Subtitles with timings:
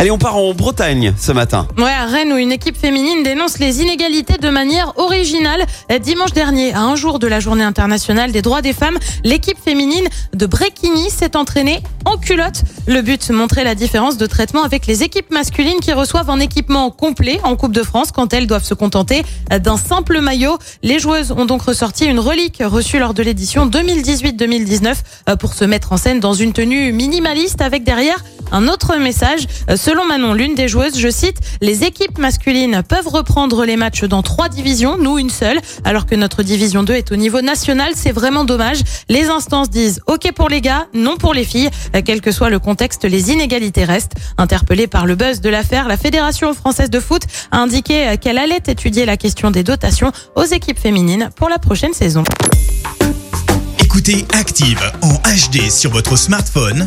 [0.00, 1.68] Allez, on part en Bretagne ce matin.
[1.76, 5.66] Ouais, à Rennes, où une équipe féminine dénonce les inégalités de manière originale.
[6.02, 10.08] Dimanche dernier, à un jour de la journée internationale des droits des femmes, l'équipe féminine
[10.32, 12.62] de Bréquigny s'est entraînée en culotte.
[12.86, 16.90] Le but, montrer la différence de traitement avec les équipes masculines qui reçoivent un équipement
[16.90, 20.56] complet en Coupe de France quand elles doivent se contenter d'un simple maillot.
[20.82, 24.94] Les joueuses ont donc ressorti une relique reçue lors de l'édition 2018-2019
[25.28, 29.46] euh, pour se mettre en scène dans une tenue minimaliste avec derrière un autre message.
[29.68, 34.04] Euh, Selon Manon, l'une des joueuses, je cite, les équipes masculines peuvent reprendre les matchs
[34.04, 37.92] dans trois divisions, nous une seule, alors que notre division 2 est au niveau national.
[37.94, 38.78] C'est vraiment dommage.
[39.08, 41.70] Les instances disent OK pour les gars, non pour les filles.
[41.94, 44.14] Euh, Quel que soit le contexte, les inégalités restent.
[44.38, 48.38] Interpellée par le buzz de l'affaire, la Fédération française de foot a indiqué euh, qu'elle
[48.38, 52.24] allait étudier la question des dotations aux équipes féminines pour la prochaine saison.
[53.82, 56.86] Écoutez Active en HD sur votre smartphone,